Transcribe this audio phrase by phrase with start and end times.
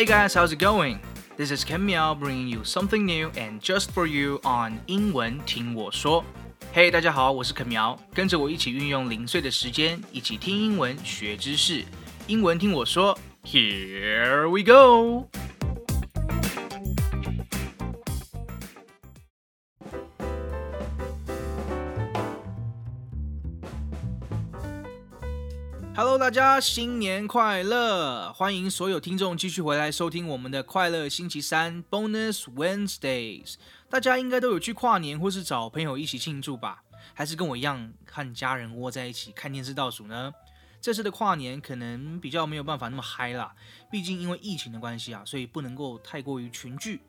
[0.00, 0.98] Hey guys, how's it going?
[1.36, 6.24] This is Ken Miao bringing you something new and just for you on 英文听我说。
[6.74, 11.84] Hey，大家好，我是 Ken Miao，，跟着我一起运用零碎的时间，一起听英文学知识。
[12.28, 15.28] 英文听我说，Here we go。
[25.92, 28.32] Hello，大家新年快乐！
[28.32, 33.54] 欢迎所有听众继续回来收听我们的快乐星期三 Bonus Wednesdays。
[33.90, 36.84] 大家应该都有去跨年或是找朋友一起庆祝吧？
[37.12, 40.32] 还是跟我一样和家人窝在一起看电视倒数呢？
[40.80, 43.52] 这次的跨年可能比较没有办法那么嗨啦，
[43.90, 47.00] 毕竟因为疫情的关系啊，所以不能够太过于群聚。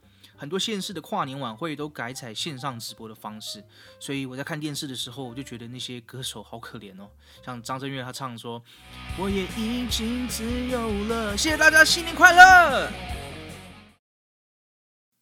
[0.42, 3.64] 很多县市的跨年晚会都改采线上直播的方式，
[4.00, 7.08] 所以我在看电视的时候，我就觉得那些歌手好可怜哦。
[7.46, 8.60] 像张震岳他唱说
[9.22, 12.92] ：“我也已经自由了。”谢谢大家，新年快乐。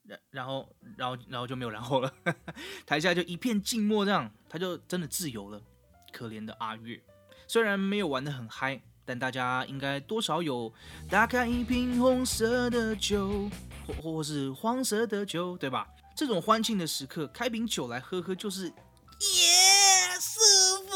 [0.03, 2.13] 然然后然后然后就没有然后了，
[2.87, 5.61] 台下就一片静默，这样他就真的自由了。
[6.13, 7.03] 可怜的阿月，
[7.45, 10.71] 虽然没有玩得很嗨，但大家应该多少有
[11.09, 13.49] 打开一瓶红色的酒。
[13.87, 15.87] 或或是黄色的酒，对吧？
[16.15, 18.73] 这种欢庆的时刻，开瓶酒来喝喝，就是耶，
[20.21, 20.39] 舒
[20.87, 20.95] 服。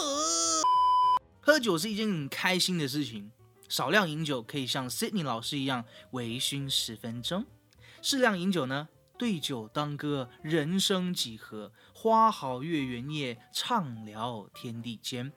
[1.42, 3.32] 喝酒是一件很开心的事情，
[3.68, 7.48] 少量饮酒可以像 Sydney 老师一样微醺十分钟，
[8.04, 15.34] 适量饮酒呢，对酒当歌，人生几何，花好月圆夜，畅聊天地间。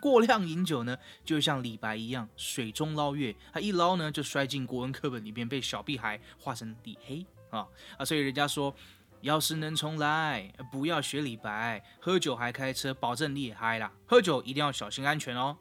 [0.00, 7.66] 过量饮酒呢，就像李白一样，水中捞月，他一捞呢就摔进国文课本里边，被小屁孩画成李黑啊
[7.98, 8.04] 啊！
[8.04, 8.74] 所以人家说，
[9.20, 13.92] 要是能重来，不要学李白，喝酒还开车，保证你也嗨啦！
[14.06, 15.58] 喝酒一定要小心安全哦。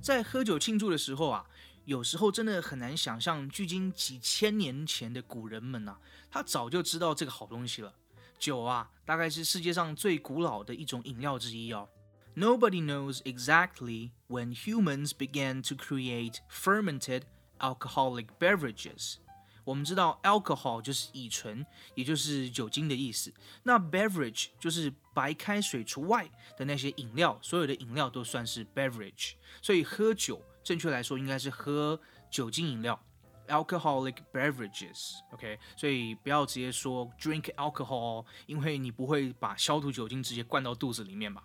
[0.00, 1.46] 在喝酒庆祝的时候啊。
[1.84, 5.96] 有时候真的很难想象，距今几千年前的古人们呐，
[6.30, 7.92] 他早就知道这个好东西了。
[8.38, 11.88] 酒啊，大概是世界上最古老的一种饮料之一哦。
[12.36, 17.22] Nobody knows exactly when humans began to create fermented
[17.58, 19.16] alcoholic beverages。
[19.64, 23.34] 我们知道 alcohol 就是乙醇，也就是酒精的意思。
[23.64, 29.32] 那 beverage 就是白开水除外的那些饮料，所有的饮料都算是 beverage。
[29.60, 30.40] 所以喝酒。
[30.63, 31.99] 正确来说应该是喝
[32.29, 32.99] 酒精饮料，
[33.47, 41.43] alcoholic beverages，OK，所以不要直接说 drink alcohol，因为你不会把消毒酒精直接灌到肚子里面吧？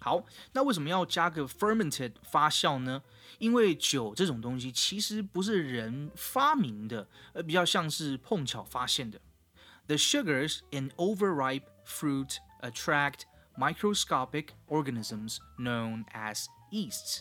[0.00, 0.22] 好，
[0.52, 3.02] 那为什么要加个 fermented 发酵呢？
[3.38, 9.20] 因为酒这种东西其实不是人发明的，而比较像是碰巧发现的。
[9.86, 13.22] The sugars in overripe fruit attract
[13.56, 17.20] microscopic organisms known as yeasts。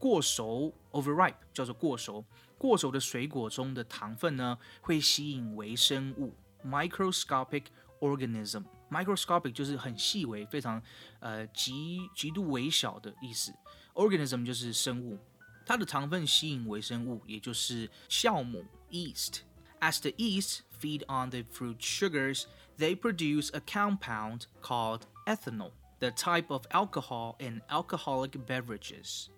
[0.00, 2.24] 过熟 overripe 叫做过熟，
[2.58, 7.64] 过熟的水果中的糖分呢，会吸引微生物 microscopic
[8.00, 10.80] organism。microscopic 就是很细微、非常
[11.20, 13.52] 呃极极度微小的意思。
[13.94, 15.18] organism 就是生物，
[15.64, 22.44] 它的糖分吸引微生物，也就是酵母 yeast。As the yeast feed on the fruit sugars,
[22.78, 29.28] they produce a compound called ethanol, the type of alcohol in alcoholic beverages.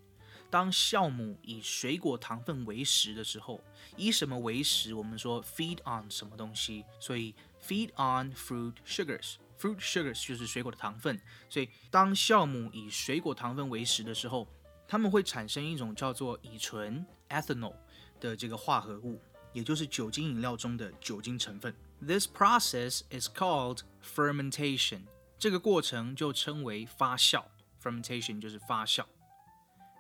[0.54, 3.60] 当酵母以水果糖分为食的时候，
[3.98, 4.94] 以什么为食？
[4.94, 9.38] 我们说 feed on 什么东西，所以 feed on fruit sugars。
[9.60, 11.20] fruit sugars 就是水果的糖分。
[11.50, 14.48] 所以当酵母以水果糖分为食的时候，
[14.88, 17.74] 它们会产生一种叫做乙醇 ethanol
[18.20, 19.20] 的这个化合物，
[19.54, 21.74] 也就是酒精饮料中的酒精成分。
[22.00, 25.02] This process is called fermentation。
[25.40, 27.44] 这个过程就称为发酵。
[27.82, 29.04] fermentation 就是发酵。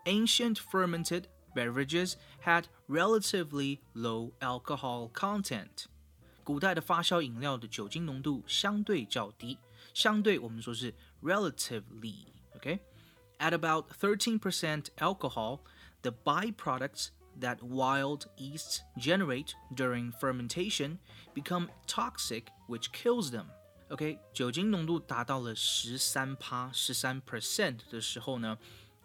[0.05, 5.87] ancient fermented beverages had relatively low alcohol content。
[6.45, 9.59] 古代的发酵饮料的酒精浓度相对较低，
[9.93, 12.81] 相对我们说是 relatively，OK？、Okay?
[13.39, 15.61] At about 13% alcohol,
[16.03, 17.09] the byproducts
[17.39, 20.99] that wild yeasts generate during fermentation
[21.35, 23.47] become toxic, which kills them.
[23.91, 28.59] OK，酒精浓度达到了十三趴、十三 percent 的时候呢，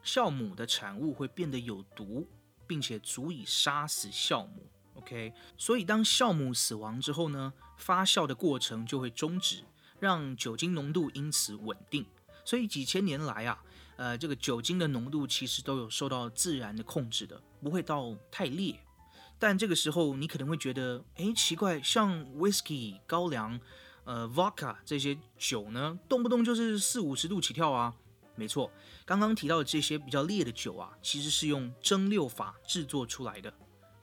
[0.08, 2.26] 酵母的产物会变得有毒，
[2.66, 4.66] 并且足以杀死酵母。
[4.94, 9.62] OK，所以当酵母死亡之后呢，发酵的过程就会终止，
[10.00, 12.06] 让酒精浓度因此稳定。
[12.42, 13.62] 所以几千年来啊，
[13.96, 18.80] 呃，这个酒精的浓度其实都有受到自然的控制的，不会到太烈。
[19.38, 23.60] 但这个时候你可能会觉得，哎，奇怪，像 whisky 高粱、
[24.04, 27.94] 呃 vodka 这些酒呢，动不动就是四五十度起跳啊。
[28.38, 28.70] 没错，
[29.04, 33.52] 刚刚提到的这些比较烈的酒啊，其实是用蒸馏法制作出来的。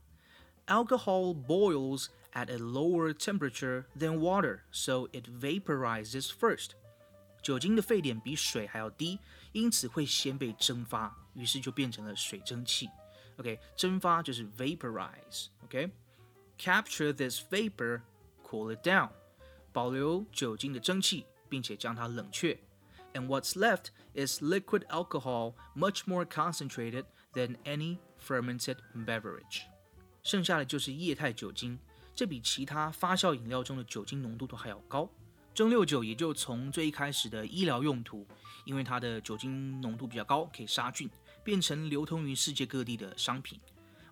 [0.68, 6.72] Alcohol boils at a lower temperature than water, so it vaporizes first。
[7.44, 9.19] 酒精的沸点比水还要低，
[9.52, 12.90] 因此会先被蒸发，于是就变成了水蒸气。
[13.40, 18.02] OK，蒸发就是 vaporize。OK，capture this vapor,
[18.44, 19.10] cool it down，
[19.74, 22.57] 保留酒精的蒸汽，并且将它冷却。
[23.13, 29.63] And what's left is liquid alcohol, much more concentrated than any fermented beverage。
[30.24, 31.80] 剩下的就是液态酒精，
[32.13, 35.10] 这比其他发酵饮料中的酒精浓度都还要高。
[35.54, 38.28] 蒸馏酒也就从最一开始的医疗用途，
[38.66, 41.10] 因为它的酒精浓度比较高，可以杀菌。
[41.43, 43.61] 变成流通于世界各地的商品。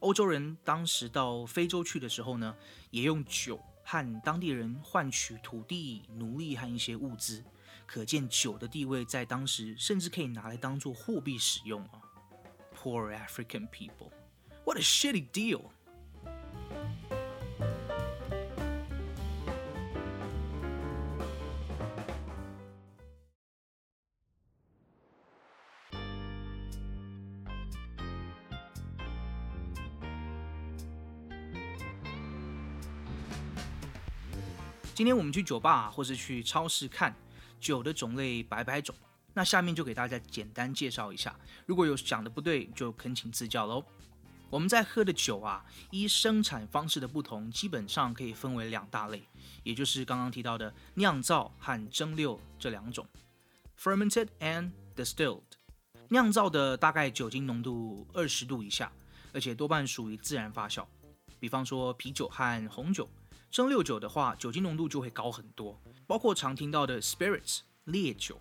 [0.01, 2.55] 欧洲人当时到非洲去的时候呢，
[2.91, 7.45] 也用酒和当地人换取土地、奴隶和一些物资。
[7.87, 12.03] 可见酒的地位在当时甚至可以拿来当做货币使用啊。
[12.77, 14.13] Poor African people,
[14.65, 15.63] what a shitty deal!
[34.99, 37.15] 今天我们去酒吧或是去超市看
[37.61, 38.93] 酒的种类百百种，
[39.33, 41.39] 那下面就给大家简单介绍一下。
[41.67, 43.85] 如果有讲的不对，就恳请赐教喽。
[44.50, 49.23] 我们在喝的酒啊，依生产方式的不同，基本上可以分为两大类，
[49.62, 53.06] 也就是刚刚提到的酿造和蒸馏这两种
[53.81, 55.43] ，fermented and distilled。
[56.09, 58.91] 酿造的大概酒精浓度二十度以下，
[59.33, 60.85] 而且多半属于自然发酵，
[61.39, 63.09] 比方说啤酒和红酒。
[63.50, 68.41] 蒸馏酒的话，酒精浓度就会高很多，包括常听到的 spirits 烈酒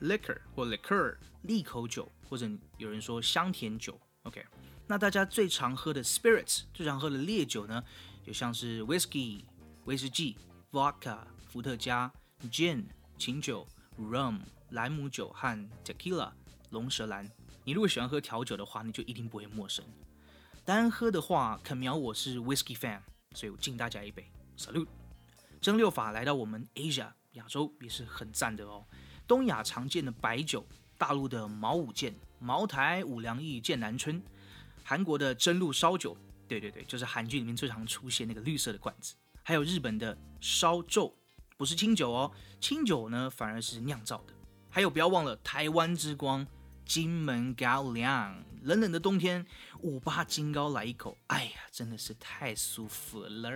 [0.00, 3.98] ，liquor 或 liquor 利口酒，或者有人说香甜酒。
[4.24, 4.44] OK，
[4.88, 7.82] 那大家最常喝的 spirits 最常喝的烈酒呢，
[8.24, 9.44] 就像是 whiskey
[9.84, 10.36] 威士忌
[10.72, 12.12] ，vodka 伏特加
[12.50, 12.84] ，gin
[13.16, 14.40] 琴酒，rum
[14.70, 16.32] 莱姆酒和 tequila
[16.70, 17.30] 龙舌兰。
[17.62, 19.84] 你如果喜欢喝调酒的话，你就一定不会陌生。
[20.64, 23.00] 单喝的话，肯苗我是 whiskey fan。
[23.36, 24.88] 所以我敬大家一杯，salute。
[25.60, 28.82] 蒸馏法来到我们 Asia 亚洲也是很赞的哦。
[29.26, 30.66] 东亚常见的白酒，
[30.96, 34.22] 大陆的茅五剑、茅台、五粮液、剑南春，
[34.82, 36.16] 韩国的蒸露烧酒，
[36.48, 39.14] 对对对，就是韩剧里面最常出现那个绿色的罐子。
[39.42, 41.12] 还有日本的烧酎，
[41.58, 44.32] 不是清酒哦，清酒呢反而是酿造的。
[44.70, 46.46] 还有不要忘了台湾之光。
[46.86, 49.44] 金门高粱，冷冷的冬天，
[49.80, 53.50] 五八金高来一口，哎呀，真的是太舒服了。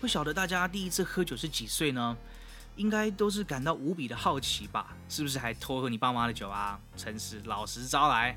[0.00, 2.16] 不晓得大家第一次喝酒是几岁呢？
[2.74, 4.96] 应该都是感到无比的好奇吧？
[5.08, 6.78] 是不是还偷喝你爸妈的酒啊？
[6.96, 8.36] 诚实老实招来。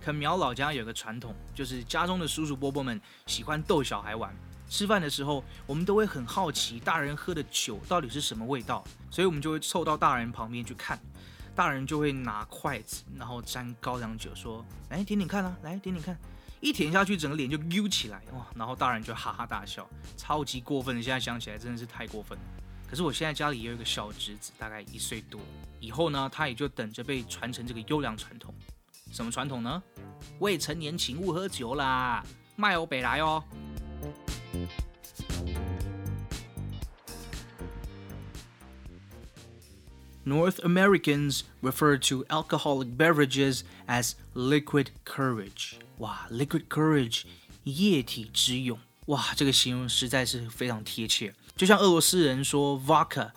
[0.00, 4.32] 肯苗老家有个传统，就是家中的叔叔伯伯们喜欢逗小孩玩。
[4.68, 10.98] 吃饭的时候，我们都会很好奇大人喝的酒到底是什么味道，所以我们就会凑到大人旁边去看。
[11.54, 16.16] 大人就会拿筷子，然后沾高粱酒，说：“来点点看啊，来点点看。”
[16.60, 18.46] 一舔下去，整个脸就揪起来，哇！
[18.54, 21.02] 然后大人就哈哈大笑，超级过分。
[21.02, 22.44] 现在想起来真的是太过分了。
[22.88, 25.40] 可是我现在家里也有一个小侄子，大概一岁多，
[25.80, 28.54] 以后呢，他也就等着被传承这个优良传统。
[29.12, 29.82] 什么传统呢？
[30.38, 32.24] 未成年请勿喝酒啦，
[32.56, 33.42] 卖欧北来哦。
[40.25, 45.73] North Americans refer to alcoholic beverages as liquid courage。
[45.97, 47.23] 哇，liquid courage，
[47.65, 48.79] 液体之勇。
[49.07, 51.35] 哇，这个形容实在是非常贴切。
[51.57, 53.31] 就像俄罗斯人说 vodka，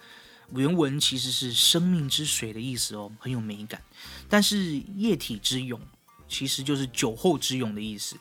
[0.53, 3.83] 原文其实是生命之水的意思哦，很有美感。
[4.29, 5.81] 但是液体之勇，
[6.29, 8.17] 其实就是酒后之勇的意思。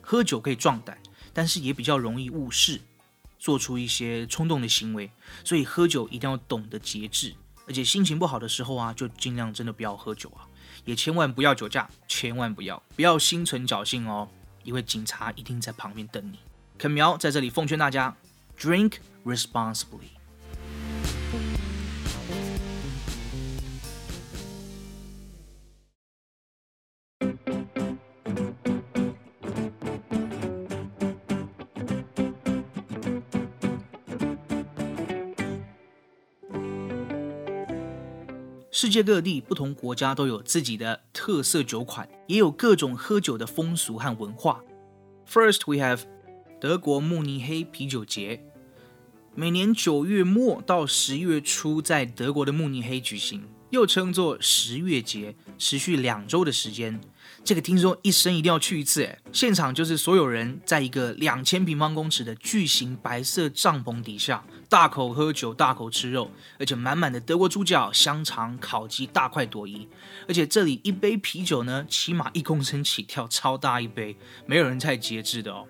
[0.00, 0.98] 喝酒可以壮胆。
[1.33, 2.79] 但是也比较容易误事，
[3.39, 5.11] 做出一些冲动的行为，
[5.43, 7.33] 所以喝酒一定要懂得节制，
[7.67, 10.47] 而且心情不好的时候啊，就尽量真的不要喝酒啊，
[10.85, 14.29] 也千万不要酒驾，千万不要不要心存侥幸哦。
[14.63, 16.39] 因为警察一定在旁边等你。
[16.77, 18.15] 肯苗在这里奉劝大家
[18.57, 18.93] ：drink
[19.25, 20.13] responsibly。
[38.93, 44.61] 世界各地不同国家都有自己的特色酒款，也有各种喝酒的风俗和文化。
[45.27, 46.01] First, we have
[46.61, 48.43] 德国慕尼黑啤酒节，
[49.33, 57.01] 每年九月末到十月初在德国的慕尼黑举行，又称作十月节，持续两周的时间。
[57.43, 69.87] 这个听说一生一定要去一次，哎，现场就是所有人在一个两千平方公尺的巨型白色帐篷底下，大口喝酒，大口吃肉，而且满满的德国猪脚、香肠、烤鸡大快朵颐。
[70.27, 75.67] 而且这里一杯啤酒呢，起码一公升起跳，超大一杯，没有人太节制的哦。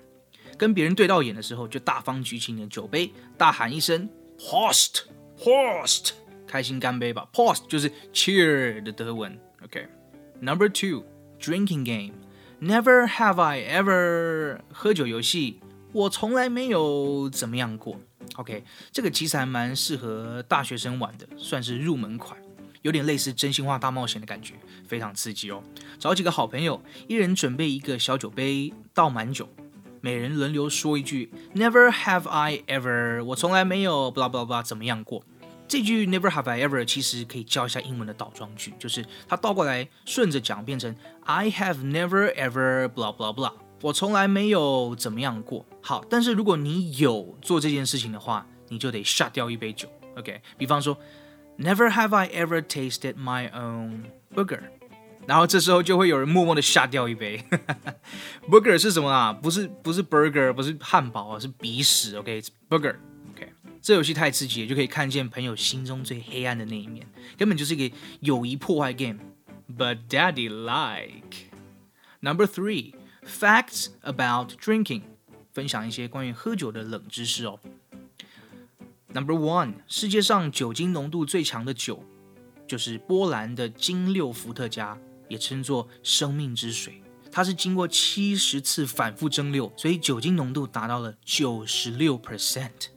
[0.58, 4.08] 跟别人对到眼的时候，就大方举起你的酒杯，大喊一声
[4.40, 6.12] “Post，Post”，
[6.48, 7.28] 开心干杯吧。
[7.34, 9.38] Post 就是 Cheer 的德文。
[9.66, 11.04] OK，Number two。
[11.42, 12.14] Drinking game,
[12.62, 15.60] never have I ever 喝酒游戏，
[15.92, 18.00] 我从来没有怎么样过。
[18.36, 22.38] OK，这个其实还蛮适合大学生玩的，算是入门款，
[22.82, 24.56] 有点类似真心话大冒险的感觉，
[24.88, 25.62] 非常刺激哦。
[26.00, 29.48] 找几个好朋友，一人准备一个小酒杯，倒满酒，
[30.02, 35.24] 每人轮流说一句 Never have I ever，我从来没有 blah blah blah 怎么样过。
[35.66, 45.66] 这句 Never have I ever 其实可以教一下英文的倒装句，就是它倒过来顺着讲变成 I have never ever blah blah blah，我从来没有怎么样过。
[45.82, 49.90] 好，但是如果你有做这件事情的话，你就得 shut 掉一杯酒。
[50.16, 50.98] OK，比方说
[51.58, 54.62] Never have I ever tasted my own burger，
[55.28, 57.44] 然后这时候就会有人默默的下掉一杯。
[58.50, 59.34] burger 是什么啊？
[59.34, 62.16] 不是不是 burger，不是汉堡啊，是鼻屎。
[62.16, 62.96] OK，burger。
[63.36, 63.52] OK，。
[63.82, 67.06] 这游戏太刺激了，就可以看见朋友心中最黑暗的那一面，
[67.38, 69.20] 根本就是一个友谊破坏 game。
[69.78, 71.52] But Daddy like
[72.22, 72.94] number three
[73.26, 75.02] facts about drinking，
[75.52, 77.60] 分享一些关于喝酒的冷知识哦。
[79.14, 82.04] Number one，世界上酒精浓度最强的酒
[82.68, 87.02] 就是波兰的金六伏特加，也称作生命之水。
[87.32, 92.88] 它是经过七十次反复蒸馏，所以酒精浓度达到了九十六 percent。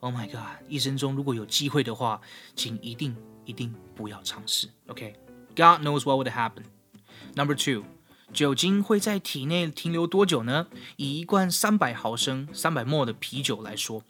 [0.00, 0.62] Oh my god！
[0.68, 2.20] 一生中如果有机会的话，
[2.56, 4.68] 请一定一定不要尝试。
[4.88, 6.64] OK，God knows what would happen.
[7.34, 7.84] Number two，
[8.32, 10.66] 酒精会在体内停留多久呢？
[10.96, 14.02] 以一罐三百毫升、三百沫的啤酒来说，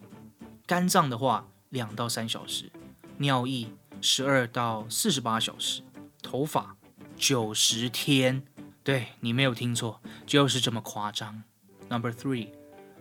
[0.65, 2.71] 肝脏的话两到三小时，
[3.17, 3.67] 尿液
[3.99, 5.81] 十二到四十八小时，
[6.21, 6.77] 头发
[7.17, 8.43] 九十天。
[8.81, 11.43] 对你没有听错，就是这么夸张。
[11.89, 12.49] Number three，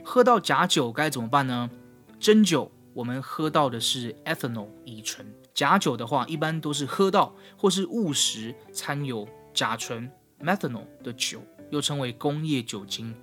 [0.05, 1.71] 喝到假酒该怎么办呢？
[2.19, 2.73] 真酒。
[2.95, 13.15] 我们喝到的是 ethanol 乙醇，假酒的话一般都是喝到或是误食掺有甲醇 methanol 的酒，又称为工业酒精。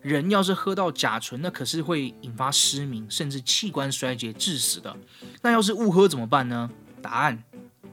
[0.00, 4.96] 人要是喝到甲醇，那可是会引发失明甚至器官衰竭致死的。
[5.42, 6.70] 那要是误喝怎么办呢？
[7.02, 7.42] 答案：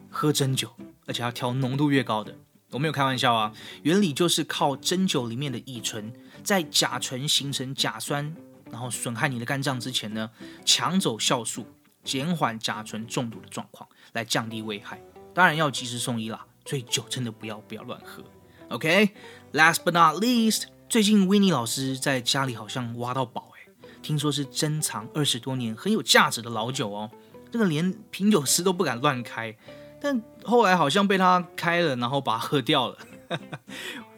[0.10, 0.72] 喝真酒，
[1.08, 2.36] 而且要挑浓度越高的。
[2.72, 3.52] 我没有开玩笑啊，
[3.84, 6.14] 原理就是靠真酒里面的乙醇
[6.44, 8.36] 在甲醇形成甲酸。
[8.72, 10.30] 然后损害你的肝脏之前呢，
[10.66, 11.66] 抢走酵素，
[12.04, 15.02] 减缓甲醇中毒的状况，来降低危害。
[15.34, 16.46] 当然要及时送医啦。
[16.66, 18.24] 所以酒真的不要不要乱喝。
[18.70, 27.10] OK，last but not least，最近 w i n n i e 老师在家里好像挖到宝哎，听说是珍藏二十多年很有价值的老酒哦，
[27.52, 29.56] 这个连品酒师都不敢乱开，
[30.02, 32.98] 但后来好像被他开了，然后把它喝掉了。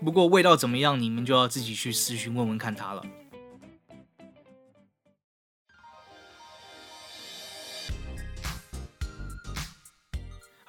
[0.03, 3.03] 不过味道怎么样，你们就要自己去私讯问问看他了。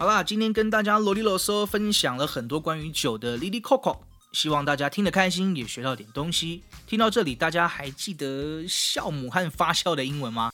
[0.00, 3.98] 好啦，今天跟大家啰里啰嗦分享了很多关于酒的 Lily Coco，
[4.30, 6.62] 希望大家听得开心，也学到点东西。
[6.86, 10.52] 听到这里，大家还记得酵母和发酵的英文吗？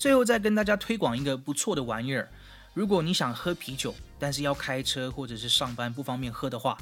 [0.00, 2.28] 最后再跟大家推广一个不错的玩意儿，
[2.74, 6.76] 如果你想喝啤酒，但是要开车或者是上班不方便喝的话，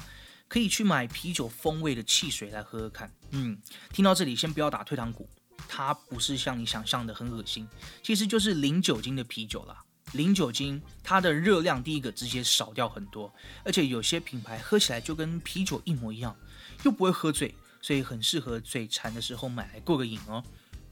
[0.47, 3.13] 可以去买啤酒风味的汽水来喝喝看。
[3.29, 3.55] 嗯，
[3.93, 5.29] 听到这里先不要打退堂鼓，
[5.67, 7.69] 它不是像你想象的很恶心，
[8.01, 9.83] 其实就是零酒精的啤酒啦。
[10.13, 16.35] 零酒精，它的热量第一个直接少掉很多，而且有些品牌喝起来就跟啤酒一模一样，
[16.83, 20.43] 又不会喝醉，所以很适合嘴馋的时候买来过个瘾哦。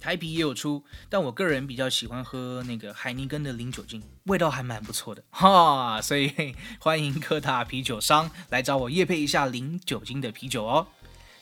[0.02, 6.02] 台啤也有出，但我个人比较喜欢喝那个海尼根的零酒精，味道还蛮不错的 哈。
[6.02, 10.88] 所以欢迎各大啤酒商来找我夜配一下零酒精的啤酒哦。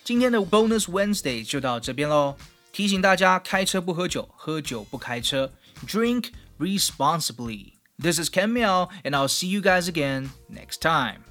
[0.04, 2.36] 今天的 Bonus Wednesday 就到这边喽。
[2.72, 5.52] 提醒大家，开车不喝酒，喝酒不开车。
[5.86, 7.80] Drink responsibly.
[8.00, 11.24] This is Ken Miao, and I'll see you guys again next time.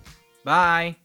[0.45, 0.97] Bye.